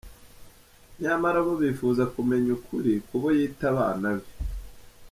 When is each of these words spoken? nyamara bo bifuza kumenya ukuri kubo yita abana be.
nyamara 1.01 1.37
bo 1.45 1.53
bifuza 1.61 2.03
kumenya 2.13 2.49
ukuri 2.57 2.91
kubo 3.07 3.27
yita 3.37 3.65
abana 3.71 4.07
be. 4.19 4.29